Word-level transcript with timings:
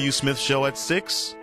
W. 0.00 0.12
Smith 0.12 0.38
Show 0.38 0.64
at 0.64 0.78
6? 0.78 1.36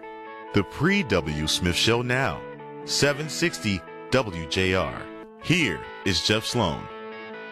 The 0.56 0.64
pre 0.64 1.04
W. 1.04 1.46
Smith 1.46 1.76
Show 1.76 2.02
now, 2.02 2.42
760 2.86 3.80
WJR. 4.10 5.00
Here 5.44 5.80
is 6.06 6.26
Jeff 6.26 6.44
Sloan. 6.44 6.82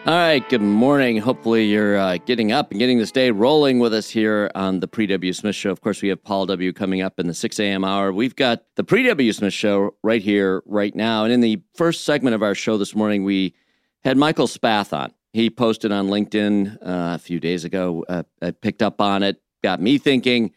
All 0.04 0.14
right, 0.14 0.46
good 0.48 0.62
morning. 0.62 1.18
Hopefully, 1.18 1.66
you're 1.66 1.96
uh, 1.96 2.18
getting 2.26 2.50
up 2.50 2.72
and 2.72 2.80
getting 2.80 2.98
this 2.98 3.12
day 3.12 3.30
rolling 3.30 3.78
with 3.78 3.94
us 3.94 4.10
here 4.10 4.50
on 4.56 4.80
the 4.80 4.88
Pre 4.88 5.06
W. 5.06 5.32
Smith 5.32 5.54
Show. 5.54 5.70
Of 5.70 5.80
course, 5.80 6.02
we 6.02 6.08
have 6.08 6.24
Paul 6.24 6.44
W. 6.46 6.72
coming 6.72 7.02
up 7.02 7.20
in 7.20 7.28
the 7.28 7.34
6 7.34 7.60
a.m. 7.60 7.84
hour. 7.84 8.12
We've 8.12 8.34
got 8.34 8.64
the 8.74 8.82
Pre 8.82 9.04
W. 9.04 9.32
Smith 9.32 9.54
Show 9.54 9.94
right 10.02 10.20
here, 10.20 10.64
right 10.66 10.96
now. 10.96 11.22
And 11.22 11.32
in 11.32 11.40
the 11.40 11.62
first 11.76 12.04
segment 12.04 12.34
of 12.34 12.42
our 12.42 12.56
show 12.56 12.78
this 12.78 12.96
morning, 12.96 13.22
we 13.22 13.54
had 14.02 14.16
Michael 14.16 14.48
Spath 14.48 14.92
on. 14.92 15.12
He 15.32 15.50
posted 15.50 15.92
on 15.92 16.08
LinkedIn 16.08 16.78
uh, 16.82 17.14
a 17.14 17.18
few 17.18 17.38
days 17.38 17.62
ago. 17.62 18.04
Uh, 18.08 18.24
I 18.42 18.50
picked 18.50 18.82
up 18.82 19.00
on 19.00 19.22
it, 19.22 19.40
got 19.62 19.80
me 19.80 19.98
thinking. 19.98 20.50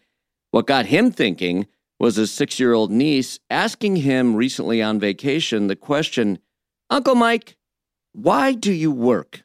What 0.52 0.68
got 0.68 0.88
him 0.88 1.12
thinking 1.12 1.68
was 2.00 2.16
his 2.16 2.32
six 2.32 2.60
year 2.60 2.74
old 2.74 2.92
niece 2.92 3.40
asking 3.50 3.98
him 3.98 4.36
recently 4.36 4.82
on 4.82 5.00
vacation 5.00 5.68
the 5.68 5.76
question, 5.76 6.40
Uncle 6.90 7.16
Mike, 7.16 7.58
why 8.14 8.54
do 8.54 8.72
you 8.72 8.92
work? 8.92 9.44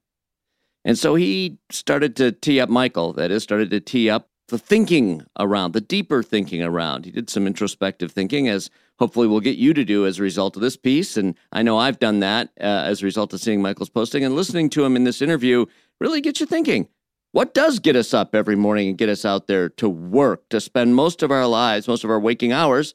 And 0.84 0.98
so 0.98 1.14
he 1.14 1.58
started 1.70 2.16
to 2.16 2.32
tee 2.32 2.60
up 2.60 2.68
Michael, 2.68 3.12
that 3.14 3.30
is, 3.30 3.42
started 3.42 3.70
to 3.70 3.80
tee 3.80 4.10
up 4.10 4.28
the 4.48 4.58
thinking 4.58 5.24
around, 5.38 5.72
the 5.72 5.80
deeper 5.80 6.22
thinking 6.22 6.62
around. 6.62 7.04
He 7.04 7.10
did 7.10 7.30
some 7.30 7.46
introspective 7.46 8.12
thinking, 8.12 8.48
as 8.48 8.68
hopefully 8.98 9.26
we'll 9.26 9.40
get 9.40 9.56
you 9.56 9.72
to 9.72 9.84
do 9.84 10.06
as 10.06 10.18
a 10.18 10.22
result 10.22 10.56
of 10.56 10.62
this 10.62 10.76
piece. 10.76 11.16
And 11.16 11.36
I 11.52 11.62
know 11.62 11.78
I've 11.78 11.98
done 11.98 12.20
that 12.20 12.50
uh, 12.60 12.84
as 12.86 13.02
a 13.02 13.06
result 13.06 13.32
of 13.32 13.40
seeing 13.40 13.62
Michael's 13.62 13.88
posting 13.88 14.24
and 14.24 14.36
listening 14.36 14.68
to 14.70 14.84
him 14.84 14.96
in 14.96 15.04
this 15.04 15.22
interview 15.22 15.64
really 16.00 16.20
gets 16.20 16.40
you 16.40 16.46
thinking. 16.46 16.88
What 17.34 17.52
does 17.52 17.80
get 17.80 17.96
us 17.96 18.14
up 18.14 18.32
every 18.32 18.54
morning 18.54 18.90
and 18.90 18.96
get 18.96 19.08
us 19.08 19.24
out 19.24 19.48
there 19.48 19.68
to 19.70 19.88
work, 19.88 20.48
to 20.50 20.60
spend 20.60 20.94
most 20.94 21.20
of 21.20 21.32
our 21.32 21.48
lives, 21.48 21.88
most 21.88 22.04
of 22.04 22.10
our 22.10 22.20
waking 22.20 22.52
hours 22.52 22.94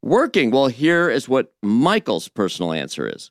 working? 0.00 0.50
Well, 0.50 0.68
here 0.68 1.10
is 1.10 1.28
what 1.28 1.52
Michael's 1.62 2.28
personal 2.28 2.72
answer 2.72 3.06
is. 3.06 3.30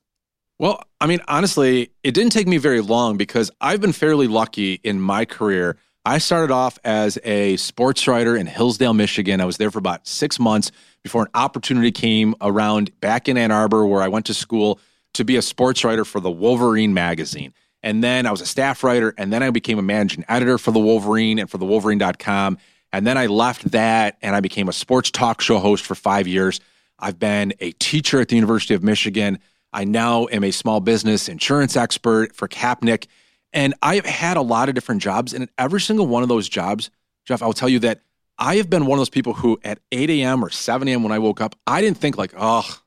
Well, 0.60 0.84
I 1.02 1.08
mean, 1.08 1.22
honestly, 1.28 1.90
it 2.04 2.14
didn't 2.14 2.34
take 2.34 2.48
me 2.48 2.58
very 2.58 2.82
long 2.82 3.18
because 3.18 3.50
I've 3.62 3.82
been 3.82 3.94
fairly 3.94 4.28
lucky 4.28 4.74
in 4.84 5.02
my 5.02 5.26
career. 5.26 5.76
I 6.06 6.20
started 6.20 6.54
off 6.54 6.78
as 6.84 7.18
a 7.24 7.58
sports 7.58 8.08
writer 8.08 8.36
in 8.36 8.46
Hillsdale, 8.46 8.94
Michigan. 8.94 9.42
I 9.42 9.46
was 9.46 9.58
there 9.58 9.72
for 9.72 9.80
about 9.80 10.08
six 10.08 10.40
months 10.40 10.72
before 11.02 11.24
an 11.24 11.30
opportunity 11.34 11.92
came 11.92 12.36
around 12.42 12.92
back 13.02 13.28
in 13.28 13.40
Ann 13.40 13.50
Arbor, 13.50 13.88
where 13.88 14.04
I 14.04 14.08
went 14.08 14.28
to 14.28 14.36
school 14.36 14.80
to 15.16 15.26
be 15.26 15.36
a 15.36 15.42
sports 15.42 15.84
writer 15.84 16.06
for 16.06 16.20
the 16.20 16.30
Wolverine 16.30 16.94
magazine. 16.94 17.56
And 17.84 18.04
then 18.04 18.26
I 18.26 18.32
was 18.32 18.42
a 18.42 18.46
staff 18.46 18.84
writer, 18.84 19.14
and 19.18 19.32
then 19.32 19.44
I 19.44 19.50
became 19.50 19.78
a 19.78 19.84
managing 19.84 20.24
editor 20.30 20.58
for 20.58 20.72
the 20.72 20.80
Wolverine 20.80 21.38
and 21.38 21.50
for 21.50 21.58
the 21.58 21.66
Wolverine.com. 21.66 22.58
And 22.94 23.06
then 23.06 23.18
I 23.18 23.26
left 23.26 23.72
that 23.72 24.18
and 24.22 24.36
I 24.36 24.40
became 24.40 24.70
a 24.70 24.74
sports 24.74 25.10
talk 25.10 25.42
show 25.42 25.58
host 25.58 25.84
for 25.84 25.96
five 25.96 26.28
years. 26.28 26.60
I've 27.00 27.20
been 27.20 27.54
a 27.60 27.72
teacher 27.74 28.22
at 28.22 28.30
the 28.30 28.36
University 28.36 28.76
of 28.76 28.84
Michigan. 28.84 29.40
I 29.74 29.84
now 29.84 30.28
am 30.32 30.44
a 30.44 30.52
small 30.52 30.80
business 30.80 31.28
insurance 31.28 31.76
expert 31.76 32.36
for 32.36 32.48
Kapnick. 32.48 33.08
And 33.52 33.74
I've 33.82 34.06
had 34.06 34.38
a 34.38 34.42
lot 34.42 34.70
of 34.70 34.76
different 34.76 35.02
jobs. 35.02 35.34
And 35.34 35.44
in 35.44 35.50
every 35.58 35.82
single 35.82 36.06
one 36.06 36.22
of 36.22 36.30
those 36.30 36.48
jobs, 36.48 36.92
Jeff, 37.26 37.42
I'll 37.42 37.54
tell 37.54 37.70
you 37.70 37.80
that 37.80 38.02
I 38.38 38.56
have 38.58 38.70
been 38.70 38.86
one 38.86 38.98
of 38.98 39.00
those 39.00 39.10
people 39.10 39.34
who 39.34 39.60
at 39.64 39.80
8 39.92 40.10
a.m. 40.12 40.46
or 40.46 40.52
7 40.52 40.88
a.m. 40.88 41.04
when 41.04 41.12
I 41.12 41.20
woke 41.20 41.42
up, 41.42 41.56
I 41.66 41.82
didn't 41.82 41.98
think 41.98 42.18
like, 42.18 42.34
oh, 42.38 42.80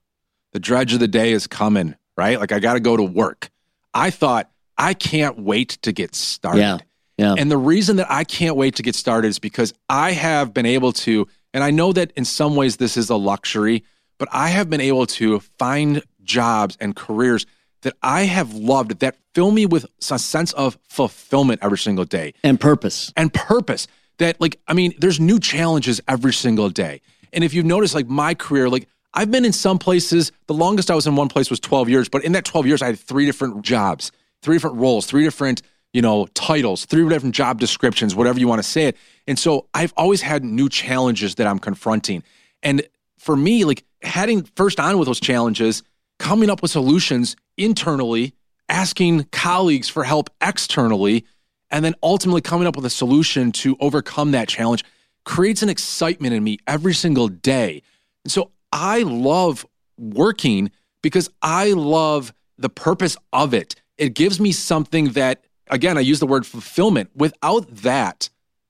the 0.52 0.60
dredge 0.60 0.92
of 0.94 1.00
the 1.00 1.08
day 1.08 1.32
is 1.32 1.46
coming, 1.48 1.96
right? 2.16 2.38
Like 2.38 2.52
I 2.52 2.60
got 2.60 2.74
to 2.74 2.80
go 2.80 2.96
to 2.96 3.02
work. 3.02 3.50
I 3.92 4.10
thought, 4.10 4.50
I 4.78 4.94
can't 4.94 5.38
wait 5.38 5.70
to 5.82 5.92
get 5.92 6.14
started. 6.14 6.60
Yeah. 6.60 6.78
Yeah. 7.18 7.34
And 7.38 7.50
the 7.50 7.56
reason 7.56 7.96
that 7.96 8.10
I 8.10 8.24
can't 8.24 8.56
wait 8.56 8.76
to 8.76 8.82
get 8.82 8.94
started 8.94 9.28
is 9.28 9.38
because 9.38 9.72
I 9.88 10.12
have 10.12 10.52
been 10.52 10.66
able 10.66 10.92
to, 10.92 11.26
and 11.54 11.64
I 11.64 11.70
know 11.70 11.92
that 11.92 12.12
in 12.14 12.26
some 12.26 12.56
ways 12.56 12.76
this 12.76 12.98
is 12.98 13.08
a 13.08 13.16
luxury, 13.16 13.84
but 14.18 14.28
I 14.32 14.48
have 14.48 14.68
been 14.68 14.82
able 14.82 15.06
to 15.06 15.40
find 15.58 16.02
jobs 16.22 16.76
and 16.78 16.94
careers 16.94 17.46
that 17.82 17.94
I 18.02 18.24
have 18.24 18.52
loved 18.52 18.98
that 19.00 19.16
fill 19.34 19.50
me 19.50 19.64
with 19.64 19.86
a 20.10 20.18
sense 20.18 20.52
of 20.54 20.78
fulfillment 20.88 21.60
every 21.62 21.78
single 21.78 22.04
day 22.04 22.34
and 22.42 22.60
purpose. 22.60 23.12
And 23.16 23.32
purpose 23.32 23.86
that, 24.18 24.40
like, 24.40 24.58
I 24.66 24.74
mean, 24.74 24.94
there's 24.98 25.20
new 25.20 25.38
challenges 25.38 26.00
every 26.08 26.32
single 26.32 26.68
day. 26.68 27.00
And 27.32 27.44
if 27.44 27.54
you've 27.54 27.66
noticed, 27.66 27.94
like, 27.94 28.08
my 28.08 28.34
career, 28.34 28.68
like, 28.68 28.88
I've 29.14 29.30
been 29.30 29.44
in 29.44 29.52
some 29.52 29.78
places, 29.78 30.32
the 30.46 30.54
longest 30.54 30.90
I 30.90 30.94
was 30.94 31.06
in 31.06 31.16
one 31.16 31.28
place 31.28 31.48
was 31.48 31.60
12 31.60 31.88
years, 31.88 32.08
but 32.08 32.24
in 32.24 32.32
that 32.32 32.44
12 32.44 32.66
years, 32.66 32.82
I 32.82 32.86
had 32.86 32.98
three 32.98 33.24
different 33.24 33.62
jobs, 33.62 34.12
three 34.46 34.54
different 34.54 34.76
roles, 34.76 35.06
three 35.06 35.24
different, 35.24 35.60
you 35.92 36.00
know, 36.00 36.26
titles, 36.34 36.84
three 36.84 37.06
different 37.08 37.34
job 37.34 37.58
descriptions, 37.58 38.14
whatever 38.14 38.38
you 38.38 38.46
want 38.46 38.60
to 38.60 38.68
say 38.68 38.84
it. 38.84 38.96
And 39.26 39.36
so 39.36 39.66
I've 39.74 39.92
always 39.96 40.22
had 40.22 40.44
new 40.44 40.68
challenges 40.68 41.34
that 41.34 41.48
I'm 41.48 41.58
confronting. 41.58 42.22
And 42.62 42.86
for 43.18 43.36
me, 43.36 43.64
like, 43.64 43.84
heading 44.02 44.44
first 44.54 44.78
on 44.78 44.98
with 44.98 45.06
those 45.06 45.18
challenges, 45.18 45.82
coming 46.20 46.48
up 46.48 46.62
with 46.62 46.70
solutions 46.70 47.34
internally, 47.56 48.34
asking 48.68 49.24
colleagues 49.32 49.88
for 49.88 50.04
help 50.04 50.30
externally, 50.40 51.24
and 51.72 51.84
then 51.84 51.96
ultimately 52.04 52.40
coming 52.40 52.68
up 52.68 52.76
with 52.76 52.86
a 52.86 52.90
solution 52.90 53.50
to 53.50 53.76
overcome 53.80 54.30
that 54.30 54.46
challenge 54.46 54.84
creates 55.24 55.60
an 55.60 55.68
excitement 55.68 56.34
in 56.34 56.44
me 56.44 56.58
every 56.68 56.94
single 56.94 57.26
day. 57.26 57.82
And 58.24 58.30
so 58.30 58.52
I 58.72 59.02
love 59.02 59.66
working 59.98 60.70
because 61.02 61.28
I 61.42 61.72
love 61.72 62.32
the 62.58 62.68
purpose 62.68 63.16
of 63.32 63.52
it. 63.52 63.74
It 63.98 64.14
gives 64.14 64.38
me 64.40 64.52
something 64.52 65.10
that, 65.10 65.44
again, 65.68 65.96
I 65.96 66.00
use 66.02 66.20
the 66.20 66.26
word 66.26 66.46
fulfillment. 66.46 67.10
Without 67.14 67.68
that, 67.76 68.28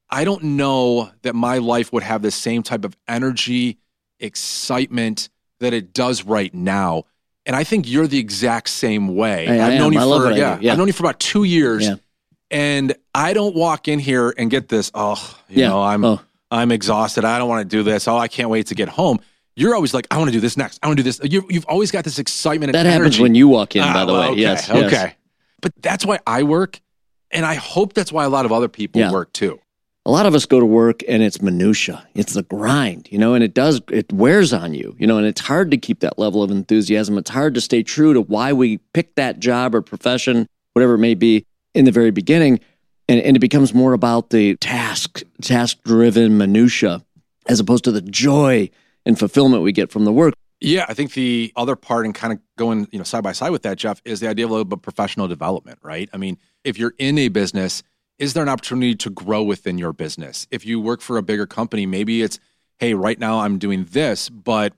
I 0.08 0.24
don't 0.24 0.42
know 0.42 1.10
that 1.22 1.34
my 1.34 1.58
life 1.58 1.92
would 1.92 2.02
have 2.04 2.22
the 2.22 2.30
same 2.30 2.62
type 2.62 2.84
of 2.84 2.96
energy, 3.08 3.78
excitement 4.20 5.28
that 5.60 5.72
it 5.72 5.92
does 5.92 6.24
right 6.24 6.52
now. 6.54 7.04
And 7.44 7.54
I 7.56 7.64
think 7.64 7.88
you're 7.88 8.06
the 8.06 8.18
exact 8.18 8.68
same 8.68 9.14
way. 9.16 9.48
I, 9.48 9.68
I've 9.68 9.78
known 9.78 9.92
you 9.92 10.00
I 10.00 10.02
for 10.02 10.30
yeah, 10.32 10.58
yeah, 10.60 10.72
I've 10.72 10.78
known 10.78 10.88
you 10.88 10.92
for 10.92 11.04
about 11.04 11.20
two 11.20 11.44
years. 11.44 11.84
Yeah. 11.86 11.94
And 12.50 12.94
I 13.14 13.32
don't 13.32 13.54
walk 13.56 13.88
in 13.88 13.98
here 13.98 14.32
and 14.36 14.50
get 14.50 14.68
this, 14.68 14.90
oh, 14.94 15.16
you 15.48 15.62
Yeah. 15.62 15.68
know, 15.68 15.82
I'm 15.82 16.04
Oh. 16.04 16.20
I'm 16.48 16.70
exhausted. 16.70 17.24
I 17.24 17.38
don't 17.38 17.48
want 17.48 17.68
to 17.68 17.76
do 17.76 17.82
this. 17.82 18.06
Oh, 18.06 18.16
I 18.16 18.28
can't 18.28 18.48
wait 18.50 18.68
to 18.68 18.76
get 18.76 18.88
home. 18.88 19.18
You're 19.56 19.74
always 19.74 19.92
like, 19.92 20.06
I 20.12 20.18
want 20.18 20.28
to 20.28 20.32
do 20.32 20.38
this 20.40 20.56
next. 20.56 20.78
I 20.80 20.86
want 20.86 20.98
to 20.98 21.02
do 21.02 21.10
this. 21.10 21.20
You, 21.24 21.44
you've 21.50 21.64
always 21.66 21.90
got 21.90 22.04
this 22.04 22.20
excitement 22.20 22.68
and 22.76 22.86
That 22.86 22.86
happens 22.90 23.18
when 23.18 23.34
you 23.34 23.48
walk 23.48 23.74
in, 23.74 23.82
Ah, 23.82 23.92
by 23.92 24.04
the 24.04 24.12
well, 24.12 24.20
way. 24.20 24.28
okay, 24.28 24.40
Yes. 24.40 24.70
Okay. 24.70 24.80
yes. 24.90 25.14
But 25.62 25.72
that's 25.80 26.04
why 26.04 26.18
I 26.26 26.42
work. 26.42 26.80
And 27.30 27.44
I 27.44 27.54
hope 27.54 27.94
that's 27.94 28.12
why 28.12 28.24
a 28.24 28.28
lot 28.28 28.44
of 28.46 28.52
other 28.52 28.68
people 28.68 29.00
Yeah. 29.00 29.10
work 29.12 29.32
too. 29.32 29.60
a 30.04 30.10
lot 30.10 30.24
of 30.24 30.36
us 30.36 30.46
go 30.46 30.60
to 30.60 30.66
work 30.66 31.02
and 31.08 31.20
it's 31.20 31.42
minutia 31.42 32.06
it's 32.14 32.34
the 32.34 32.44
grind 32.44 33.08
you 33.10 33.18
know 33.18 33.34
and 33.34 33.42
it 33.42 33.54
does 33.54 33.80
it 33.90 34.06
wears 34.12 34.52
on 34.52 34.72
you 34.72 34.94
you 35.00 35.04
know 35.08 35.18
and 35.18 35.26
it's 35.26 35.40
hard 35.40 35.68
to 35.72 35.76
keep 35.76 35.98
that 35.98 36.16
level 36.16 36.44
of 36.44 36.50
enthusiasm 36.52 37.18
it's 37.18 37.28
hard 37.30 37.54
to 37.56 37.60
stay 37.60 37.82
true 37.82 38.14
to 38.14 38.20
why 38.20 38.52
we 38.52 38.78
picked 38.94 39.16
that 39.16 39.40
job 39.40 39.74
or 39.74 39.82
profession 39.82 40.46
whatever 40.74 40.94
it 40.94 40.98
may 40.98 41.14
be 41.14 41.44
in 41.74 41.86
the 41.86 41.90
very 41.90 42.12
beginning 42.12 42.60
and, 43.08 43.20
and 43.20 43.36
it 43.36 43.40
becomes 43.40 43.74
more 43.74 43.94
about 43.94 44.30
the 44.30 44.54
task 44.58 45.24
task 45.42 45.76
driven 45.84 46.38
minutia 46.38 47.04
as 47.48 47.58
opposed 47.58 47.82
to 47.82 47.90
the 47.90 48.00
joy 48.02 48.70
and 49.04 49.18
fulfillment 49.18 49.64
we 49.64 49.72
get 49.72 49.90
from 49.90 50.04
the 50.04 50.12
work 50.12 50.34
Yeah, 50.60 50.86
I 50.88 50.94
think 50.94 51.12
the 51.12 51.52
other 51.54 51.76
part 51.76 52.06
and 52.06 52.14
kind 52.14 52.32
of 52.32 52.38
going, 52.56 52.88
you 52.90 52.98
know, 52.98 53.04
side 53.04 53.22
by 53.22 53.32
side 53.32 53.50
with 53.50 53.62
that, 53.62 53.76
Jeff, 53.76 54.00
is 54.04 54.20
the 54.20 54.28
idea 54.28 54.46
of 54.46 54.50
a 54.50 54.54
little 54.54 54.64
bit 54.64 54.78
of 54.78 54.82
professional 54.82 55.28
development, 55.28 55.78
right? 55.82 56.08
I 56.12 56.16
mean, 56.16 56.38
if 56.64 56.78
you're 56.78 56.94
in 56.98 57.18
a 57.18 57.28
business, 57.28 57.82
is 58.18 58.32
there 58.32 58.42
an 58.42 58.48
opportunity 58.48 58.94
to 58.94 59.10
grow 59.10 59.42
within 59.42 59.76
your 59.76 59.92
business? 59.92 60.46
If 60.50 60.64
you 60.64 60.80
work 60.80 61.02
for 61.02 61.18
a 61.18 61.22
bigger 61.22 61.46
company, 61.46 61.84
maybe 61.84 62.22
it's, 62.22 62.40
hey, 62.78 62.94
right 62.94 63.18
now 63.18 63.40
I'm 63.40 63.58
doing 63.58 63.84
this, 63.90 64.30
but 64.30 64.72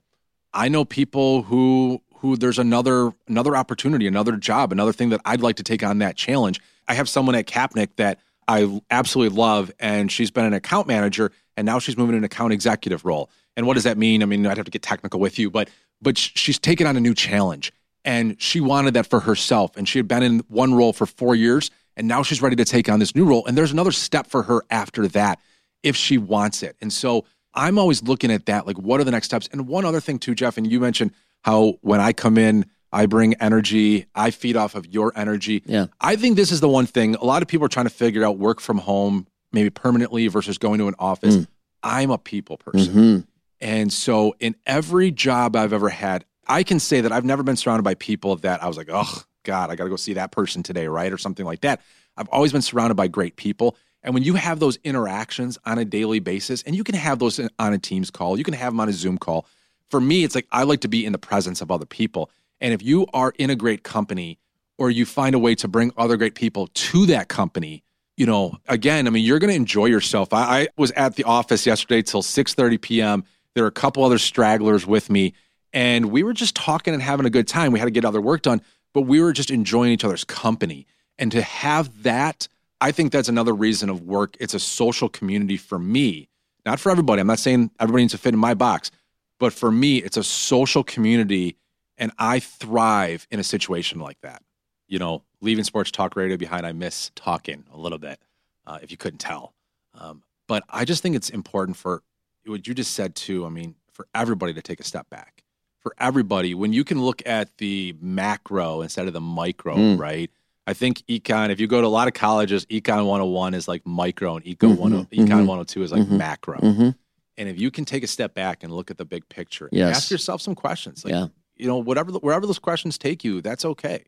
I 0.53 0.69
know 0.69 0.85
people 0.85 1.43
who 1.43 2.03
who 2.17 2.37
there's 2.37 2.59
another 2.59 3.13
another 3.29 3.57
opportunity, 3.57 4.07
another 4.09 4.37
job, 4.37 4.73
another 4.73 4.93
thing 4.93 5.11
that 5.11 5.21
I'd 5.25 5.41
like 5.41 5.57
to 5.57 5.63
take 5.63 5.85
on 5.85 5.99
that 5.99 6.17
challenge. 6.17 6.61
I 6.89 6.95
have 6.95 7.09
someone 7.09 7.37
at 7.37 7.47
Kapnick 7.47 7.91
that 7.97 8.19
I 8.49 8.81
absolutely 8.91 9.37
love, 9.37 9.71
and 9.79 10.11
she's 10.11 10.31
been 10.31 10.47
an 10.47 10.55
account 10.55 10.89
manager, 10.89 11.31
and 11.59 11.67
now 11.67 11.79
she's 11.81 11.97
moving 11.97 12.15
into 12.15 12.19
an 12.19 12.25
account 12.25 12.53
executive 12.53 13.05
role. 13.05 13.29
And 13.57 13.67
what 13.67 13.75
does 13.75 13.85
that 13.85 13.99
mean? 13.99 14.23
I 14.23 14.27
mean, 14.27 14.47
I'd 14.47 14.57
have 14.57 14.67
to 14.67 14.71
get 14.71 14.83
technical 14.83 15.19
with 15.19 15.39
you, 15.39 15.51
but 15.51 15.69
but 16.01 16.17
she's 16.17 16.61
taken 16.61 16.87
on 16.87 16.97
a 16.97 17.01
new 17.01 17.15
challenge, 17.15 17.73
and 18.05 18.41
she 18.41 18.61
wanted 18.61 18.95
that 18.95 19.07
for 19.07 19.19
herself. 19.19 19.77
And 19.77 19.89
she 19.89 19.99
had 19.99 20.07
been 20.07 20.23
in 20.23 20.39
one 20.49 20.75
role 20.75 20.93
for 20.93 21.05
four 21.05 21.35
years, 21.35 21.73
and 21.97 22.07
now 22.07 22.23
she's 22.23 22.41
ready 22.41 22.55
to 22.57 22.65
take 22.65 22.89
on 22.89 23.01
this 23.01 23.17
new 23.17 23.25
role. 23.25 23.45
And 23.47 23.59
there's 23.59 23.73
another 23.73 23.91
step 23.91 24.29
for 24.29 24.45
her 24.45 24.63
after 24.71 25.09
that, 25.09 25.41
if 25.83 25.97
she 25.97 26.17
wants 26.17 26.63
it. 26.63 26.77
And 26.81 26.93
so 26.93 27.25
I'm 27.53 27.79
always 27.79 28.03
looking 28.05 28.31
at 28.31 28.47
that, 28.47 28.67
like 28.67 28.79
what 28.79 29.01
are 29.01 29.05
the 29.05 29.11
next 29.11 29.27
steps? 29.27 29.49
And 29.51 29.67
one 29.67 29.85
other 29.85 30.01
thing 30.01 30.21
too, 30.21 30.37
Jeff, 30.37 30.57
and 30.57 30.71
you 30.71 30.79
mentioned 30.79 31.11
how 31.43 31.75
when 31.81 32.01
I 32.01 32.13
come 32.13 32.39
in, 32.39 32.67
I 32.93 33.07
bring 33.07 33.35
energy, 33.35 34.07
I 34.15 34.31
feed 34.31 34.57
off 34.57 34.77
of 34.77 34.87
your 34.87 35.13
energy. 35.17 35.63
Yeah. 35.67 35.87
I 36.01 36.15
think 36.15 36.37
this 36.37 36.53
is 36.53 36.61
the 36.61 36.69
one 36.69 36.87
thing 36.87 37.17
a 37.17 37.25
lot 37.25 37.43
of 37.43 37.49
people 37.49 37.67
are 37.67 37.69
trying 37.69 37.87
to 37.87 37.91
figure 37.91 38.25
out 38.25 38.39
work 38.39 38.61
from 38.61 38.79
home, 38.79 39.27
maybe 39.53 39.71
permanently 39.71 40.29
versus 40.29 40.59
going 40.59 40.79
to 40.79 40.89
an 40.89 40.95
office. 40.99 41.37
Mm. 41.37 41.47
I'm 41.83 42.11
a 42.11 42.19
people 42.19 42.57
person. 42.57 42.95
Mhm. 42.95 43.27
And 43.61 43.93
so 43.93 44.35
in 44.41 44.55
every 44.67 45.11
job 45.11 45.57
I've 45.57 45.73
ever 45.73 45.89
had, 45.89 46.25
I 46.47 46.63
can 46.63 46.81
say 46.81 47.01
that 47.01 47.13
I've 47.13 47.25
never 47.25 47.43
been 47.43 47.57
surrounded 47.57 47.83
by 47.83 47.95
people 47.95 48.37
that 48.37 48.63
I 48.63 48.69
was 48.69 48.77
like, 48.77 48.89
oh, 48.91 49.23
God, 49.43 49.71
I 49.71 49.77
got 49.77 49.85
to 49.85 49.91
go 49.91 49.97
see 49.97 50.15
that 50.15 50.31
person 50.33 50.63
today, 50.63 50.89
right? 50.89 51.13
Or 51.13 51.19
something 51.19 51.45
like 51.45 51.61
that. 51.63 51.81
I've 52.17 52.29
always 52.29 52.53
been 52.53 52.63
surrounded 52.63 52.95
by 52.95 53.09
great 53.09 53.37
people. 53.37 53.77
And 54.03 54.15
when 54.15 54.23
you 54.23 54.35
have 54.35 54.61
those 54.61 54.79
interactions 54.85 55.59
on 55.65 55.79
a 55.79 55.85
daily 55.85 56.21
basis, 56.21 56.63
and 56.63 56.75
you 56.77 56.85
can 56.85 56.95
have 56.95 57.19
those 57.19 57.41
on 57.59 57.73
a 57.73 57.79
Teams 57.79 58.11
call, 58.11 58.39
you 58.39 58.45
can 58.45 58.55
have 58.55 58.73
them 58.73 58.81
on 58.81 58.89
a 58.89 58.93
Zoom 58.93 59.19
call. 59.19 59.47
For 59.91 60.01
me, 60.01 60.25
it's 60.25 60.35
like 60.35 60.47
I 60.53 60.63
like 60.63 60.81
to 60.83 60.89
be 60.89 61.05
in 61.05 61.13
the 61.13 61.19
presence 61.19 61.61
of 61.61 61.71
other 61.71 61.87
people. 61.87 62.31
And 62.61 62.73
if 62.73 62.83
you 62.83 63.07
are 63.13 63.33
in 63.39 63.51
a 63.51 63.57
great 63.57 63.83
company 63.83 64.39
or 64.79 64.91
you 64.91 65.05
find 65.05 65.35
a 65.35 65.39
way 65.39 65.55
to 65.57 65.69
bring 65.69 65.93
other 65.97 66.17
great 66.17 66.35
people 66.35 66.69
to 66.69 67.07
that 67.07 67.29
company, 67.29 67.83
you 68.19 68.27
know, 68.27 68.59
again, 68.67 69.07
I 69.07 69.11
mean, 69.11 69.25
you're 69.25 69.39
going 69.39 69.51
to 69.51 69.57
enjoy 69.57 69.87
yourself. 69.87 70.33
I, 70.33 70.63
I, 70.63 70.69
was 70.77 70.91
at 70.93 71.15
the 71.15 71.23
office 71.23 71.65
yesterday 71.65 72.03
till 72.03 72.21
6:30 72.21 72.81
p.m. 72.81 73.25
There 73.55 73.63
were 73.63 73.69
a 73.69 73.73
couple 73.73 74.05
other 74.05 74.19
stragglers 74.19 74.85
with 74.85 75.09
me, 75.09 75.35
and 75.73 76.07
we 76.07 76.25
were 76.25 76.33
just 76.33 76.57
talking 76.57 76.95
and 76.95 77.03
having 77.03 77.27
a 77.27 77.31
good 77.31 77.47
time. 77.47 77.71
We 77.71 77.79
had 77.79 77.85
to 77.85 77.93
get 77.93 78.05
other 78.05 78.21
work 78.21 78.43
done, 78.43 78.61
but 78.93 79.03
we 79.03 79.23
were 79.23 79.33
just 79.33 79.53
enjoying 79.53 79.93
each 79.93 80.05
other's 80.05 80.25
company. 80.25 80.85
And 81.17 81.31
to 81.31 81.43
have 81.43 82.03
that, 82.03 82.49
I 82.81 82.91
think 82.91 83.13
that's 83.13 83.29
another 83.29 83.55
reason 83.55 83.89
of 83.89 84.03
work. 84.03 84.37
It's 84.41 84.55
a 84.55 84.59
social 84.59 85.09
community 85.09 85.57
for 85.57 85.79
me, 85.79 86.29
not 86.67 86.81
for 86.81 86.91
everybody. 86.91 87.21
I'm 87.21 87.29
not 87.29 87.39
saying 87.39 87.71
everybody 87.79 88.03
needs 88.03 88.13
to 88.13 88.19
fit 88.19 88.35
in 88.35 88.41
my 88.41 88.55
box, 88.55 88.91
but 89.39 89.53
for 89.53 89.71
me, 89.71 89.99
it's 89.99 90.17
a 90.17 90.25
social 90.25 90.83
community, 90.83 91.57
and 91.97 92.11
I 92.19 92.41
thrive 92.41 93.29
in 93.31 93.39
a 93.39 93.45
situation 93.45 94.01
like 94.01 94.21
that. 94.23 94.43
You 94.89 94.99
know, 94.99 95.23
leaving 95.41 95.65
sports 95.65 95.91
talk 95.91 96.17
radio 96.17 96.37
behind, 96.37 96.67
I 96.67 96.73
miss 96.73 97.11
talking 97.15 97.65
a 97.73 97.79
little 97.79 97.99
bit, 97.99 98.21
uh, 98.67 98.79
if 98.83 98.91
you 98.91 98.97
couldn't 98.97 99.19
tell. 99.19 99.55
Um, 99.95 100.23
but 100.47 100.65
I 100.69 100.85
just 100.85 101.03
think 101.03 101.17
it's 101.17 101.31
important 101.31 101.77
for 101.77 102.03
what 102.47 102.67
you 102.67 102.75
just 102.75 102.95
said 102.95 103.15
too. 103.15 103.45
I 103.45 103.49
mean, 103.51 103.75
for 103.93 104.07
everybody 104.15 104.55
to 104.55 104.63
take 104.63 104.81
a 104.81 104.85
step 104.85 105.11
back. 105.11 105.43
For 105.81 105.95
everybody, 105.99 106.55
when 106.55 106.73
you 106.73 106.85
can 106.85 107.01
look 107.01 107.23
at 107.27 107.57
the 107.59 107.95
macro 108.01 108.83
instead 108.83 109.07
of 109.07 109.13
the 109.13 109.21
micro, 109.21 109.77
mm. 109.77 109.99
right? 109.99 110.31
I 110.67 110.75
think 110.75 110.99
econ, 111.07 111.51
if 111.51 111.61
you 111.61 111.67
go 111.67 111.81
to 111.81 111.87
a 111.87 111.89
lot 111.89 112.09
of 112.09 112.15
colleges, 112.15 112.67
econ 112.67 113.07
101 113.07 113.55
is 113.55 113.69
like 113.69 113.87
micro 113.87 114.37
and 114.37 114.45
econ, 114.45 114.77
mm-hmm, 114.77 114.83
10, 114.83 115.05
econ 115.07 115.29
mm-hmm, 115.29 115.47
102 115.47 115.83
is 115.83 115.93
like 115.93 116.03
mm-hmm, 116.03 116.17
macro. 116.17 116.59
Mm-hmm. 116.59 116.91
And 117.39 117.49
if 117.49 117.59
you 117.59 117.71
can 117.71 117.85
take 117.85 118.03
a 118.03 118.07
step 118.07 118.35
back 118.35 118.65
and 118.65 118.73
look 118.73 118.91
at 118.91 118.99
the 118.99 119.05
big 119.05 119.29
picture, 119.29 119.69
yes. 119.73 119.97
ask 119.97 120.11
yourself 120.11 120.43
some 120.43 120.55
questions. 120.55 121.05
Like, 121.05 121.13
yeah. 121.13 121.29
you 121.57 121.67
know, 121.69 121.79
whatever, 121.79 122.13
wherever 122.13 122.45
those 122.45 122.59
questions 122.59 122.99
take 122.99 123.25
you, 123.25 123.41
that's 123.41 123.65
okay. 123.65 124.05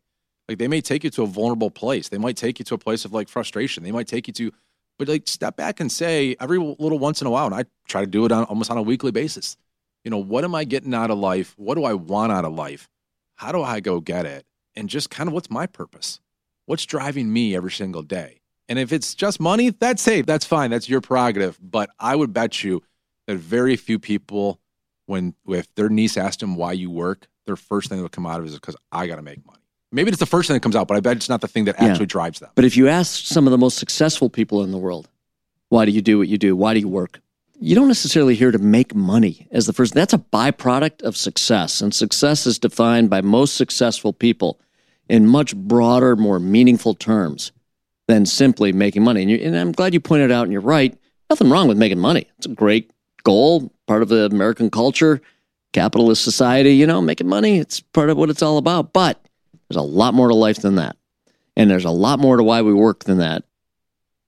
Like 0.51 0.57
they 0.57 0.67
may 0.67 0.81
take 0.81 1.05
you 1.05 1.09
to 1.11 1.23
a 1.23 1.27
vulnerable 1.27 1.71
place. 1.71 2.09
They 2.09 2.17
might 2.17 2.35
take 2.35 2.59
you 2.59 2.65
to 2.65 2.73
a 2.73 2.77
place 2.77 3.05
of 3.05 3.13
like 3.13 3.29
frustration. 3.29 3.83
They 3.83 3.93
might 3.93 4.07
take 4.07 4.27
you 4.27 4.33
to, 4.33 4.51
but 4.99 5.07
like 5.07 5.25
step 5.25 5.55
back 5.55 5.79
and 5.79 5.89
say 5.89 6.35
every 6.41 6.57
little 6.59 6.99
once 6.99 7.21
in 7.21 7.27
a 7.27 7.29
while, 7.29 7.45
and 7.45 7.55
I 7.55 7.63
try 7.87 8.01
to 8.01 8.07
do 8.07 8.25
it 8.25 8.33
on 8.33 8.43
almost 8.43 8.69
on 8.69 8.77
a 8.77 8.81
weekly 8.81 9.11
basis. 9.11 9.55
You 10.03 10.11
know, 10.11 10.17
what 10.17 10.43
am 10.43 10.53
I 10.53 10.65
getting 10.65 10.93
out 10.93 11.09
of 11.09 11.17
life? 11.17 11.53
What 11.57 11.75
do 11.75 11.85
I 11.85 11.93
want 11.93 12.33
out 12.33 12.43
of 12.43 12.51
life? 12.51 12.89
How 13.35 13.53
do 13.53 13.61
I 13.61 13.79
go 13.79 14.01
get 14.01 14.25
it? 14.25 14.45
And 14.75 14.89
just 14.89 15.09
kind 15.09 15.29
of 15.29 15.33
what's 15.33 15.49
my 15.49 15.67
purpose? 15.67 16.19
What's 16.65 16.85
driving 16.85 17.31
me 17.31 17.55
every 17.55 17.71
single 17.71 18.01
day? 18.01 18.41
And 18.67 18.77
if 18.77 18.91
it's 18.91 19.15
just 19.15 19.39
money, 19.39 19.69
that's 19.69 20.01
safe. 20.01 20.25
That's 20.25 20.43
fine. 20.43 20.69
That's 20.69 20.89
your 20.89 20.99
prerogative. 20.99 21.57
But 21.61 21.91
I 21.97 22.13
would 22.13 22.33
bet 22.33 22.61
you 22.61 22.83
that 23.25 23.37
very 23.37 23.77
few 23.77 23.99
people, 23.99 24.59
when 25.05 25.33
if 25.47 25.73
their 25.75 25.87
niece 25.87 26.17
asked 26.17 26.41
them 26.41 26.57
why 26.57 26.73
you 26.73 26.91
work, 26.91 27.29
their 27.45 27.55
first 27.55 27.87
thing 27.87 27.99
that 27.99 28.03
would 28.03 28.11
come 28.11 28.25
out 28.25 28.39
of 28.41 28.45
it 28.45 28.49
is 28.49 28.55
because 28.55 28.75
I 28.91 29.07
got 29.07 29.15
to 29.15 29.21
make 29.21 29.45
money. 29.45 29.60
Maybe 29.91 30.09
it's 30.09 30.19
the 30.19 30.25
first 30.25 30.47
thing 30.47 30.55
that 30.55 30.61
comes 30.61 30.75
out, 30.75 30.87
but 30.87 30.95
I 30.95 31.01
bet 31.01 31.17
it's 31.17 31.27
not 31.27 31.41
the 31.41 31.47
thing 31.47 31.65
that 31.65 31.75
actually 31.75 32.05
yeah. 32.05 32.05
drives 32.05 32.39
them. 32.39 32.49
But 32.55 32.63
if 32.63 32.77
you 32.77 32.87
ask 32.87 33.25
some 33.25 33.45
of 33.45 33.51
the 33.51 33.57
most 33.57 33.77
successful 33.77 34.29
people 34.29 34.63
in 34.63 34.71
the 34.71 34.77
world, 34.77 35.09
why 35.69 35.85
do 35.85 35.91
you 35.91 36.01
do 36.01 36.17
what 36.17 36.27
you 36.29 36.37
do? 36.37 36.55
Why 36.55 36.73
do 36.73 36.79
you 36.79 36.87
work? 36.87 37.19
You 37.59 37.75
don't 37.75 37.87
necessarily 37.87 38.35
hear 38.35 38.51
to 38.51 38.57
make 38.57 38.95
money 38.95 39.47
as 39.51 39.67
the 39.67 39.73
first. 39.73 39.93
That's 39.93 40.13
a 40.13 40.17
byproduct 40.17 41.01
of 41.03 41.15
success. 41.15 41.81
And 41.81 41.93
success 41.93 42.47
is 42.47 42.57
defined 42.57 43.09
by 43.09 43.21
most 43.21 43.55
successful 43.55 44.13
people 44.13 44.59
in 45.09 45.27
much 45.27 45.55
broader, 45.55 46.15
more 46.15 46.39
meaningful 46.39 46.95
terms 46.95 47.51
than 48.07 48.25
simply 48.25 48.71
making 48.71 49.03
money. 49.03 49.21
And, 49.23 49.31
and 49.31 49.57
I'm 49.57 49.73
glad 49.73 49.93
you 49.93 49.99
pointed 49.99 50.31
out, 50.31 50.43
and 50.43 50.51
you're 50.51 50.61
right, 50.61 50.97
nothing 51.29 51.49
wrong 51.49 51.67
with 51.67 51.77
making 51.77 51.99
money. 51.99 52.27
It's 52.37 52.47
a 52.47 52.49
great 52.49 52.91
goal, 53.23 53.71
part 53.87 54.01
of 54.01 54.09
the 54.09 54.25
American 54.25 54.69
culture, 54.69 55.21
capitalist 55.73 56.23
society. 56.23 56.75
You 56.75 56.87
know, 56.87 57.01
making 57.01 57.27
money, 57.27 57.59
it's 57.59 57.81
part 57.81 58.09
of 58.09 58.17
what 58.17 58.29
it's 58.29 58.41
all 58.41 58.57
about. 58.57 58.93
But 58.93 59.23
there's 59.71 59.85
a 59.85 59.87
lot 59.87 60.13
more 60.13 60.27
to 60.27 60.35
life 60.35 60.57
than 60.57 60.75
that. 60.75 60.97
And 61.55 61.71
there's 61.71 61.85
a 61.85 61.91
lot 61.91 62.19
more 62.19 62.35
to 62.35 62.43
why 62.43 62.61
we 62.61 62.73
work 62.73 63.05
than 63.05 63.19
that. 63.19 63.45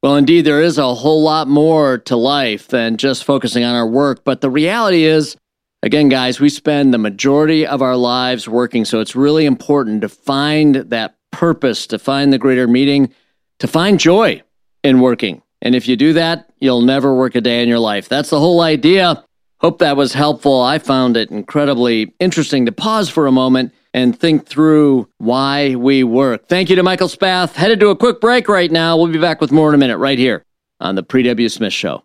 Well, 0.02 0.16
indeed, 0.16 0.46
there 0.46 0.62
is 0.62 0.78
a 0.78 0.96
whole 0.96 1.22
lot 1.22 1.50
more 1.50 1.98
to 1.98 2.16
life 2.16 2.70
than 2.70 2.96
just 2.96 3.26
focusing 3.26 3.66
on 3.66 3.76
our 3.76 3.86
work. 3.86 4.24
But 4.24 4.40
the 4.40 4.50
reality 4.50 5.04
is, 5.04 5.36
again, 5.82 6.08
guys, 6.08 6.40
we 6.40 6.48
spend 6.48 6.94
the 6.94 6.98
majority 6.98 7.68
of 7.68 7.82
our 7.82 7.98
lives 7.98 8.48
working. 8.48 8.86
So 8.86 9.02
it's 9.02 9.18
really 9.18 9.46
important 9.46 10.00
to 10.02 10.10
find 10.10 10.76
that 10.76 11.18
purpose, 11.32 11.88
to 11.88 12.00
find 12.00 12.32
the 12.32 12.38
greater 12.38 12.66
meaning, 12.66 13.14
to 13.60 13.68
find 13.68 14.00
joy 14.00 14.42
in 14.82 15.02
working. 15.02 15.42
And 15.62 15.76
if 15.76 15.90
you 15.90 15.98
do 15.98 16.14
that, 16.14 16.54
you'll 16.60 16.84
never 16.84 17.14
work 17.14 17.36
a 17.36 17.42
day 17.42 17.62
in 17.62 17.68
your 17.68 17.80
life. 17.80 18.08
That's 18.08 18.30
the 18.30 18.40
whole 18.40 18.62
idea. 18.62 19.26
Hope 19.60 19.80
that 19.80 19.98
was 19.98 20.14
helpful. 20.14 20.62
I 20.62 20.80
found 20.80 21.18
it 21.18 21.32
incredibly 21.32 22.14
interesting 22.22 22.66
to 22.66 22.72
pause 22.72 23.10
for 23.10 23.28
a 23.28 23.32
moment 23.32 23.74
and 23.94 24.18
think 24.18 24.48
through 24.48 25.08
why 25.18 25.76
we 25.76 26.04
work. 26.04 26.48
Thank 26.48 26.70
you 26.70 26.76
to 26.76 26.84
Michael 26.84 27.08
Spath. 27.08 27.56
Headed 27.56 27.80
to 27.82 27.90
a 27.90 27.96
quick 27.96 28.20
break 28.20 28.48
right 28.48 28.72
now. 28.72 28.98
We'll 28.98 29.08
be 29.08 29.20
back 29.20 29.42
with 29.42 29.52
more 29.52 29.70
in 29.70 29.76
a 29.76 29.78
minute 29.78 29.98
right 29.98 30.18
here 30.18 30.46
on 30.80 30.96
the 30.96 31.04
Pre 31.04 31.24
W. 31.24 31.50
Smith 31.50 31.74
Show. 31.74 32.03